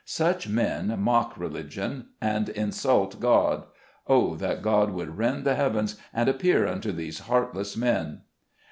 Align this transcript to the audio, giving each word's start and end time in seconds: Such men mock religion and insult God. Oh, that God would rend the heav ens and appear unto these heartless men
Such 0.03 0.49
men 0.49 0.95
mock 0.99 1.37
religion 1.37 2.07
and 2.19 2.49
insult 2.49 3.19
God. 3.19 3.65
Oh, 4.07 4.33
that 4.37 4.63
God 4.63 4.89
would 4.89 5.15
rend 5.15 5.43
the 5.45 5.53
heav 5.53 5.75
ens 5.77 5.95
and 6.11 6.27
appear 6.27 6.65
unto 6.67 6.91
these 6.91 7.19
heartless 7.19 7.77
men 7.77 8.21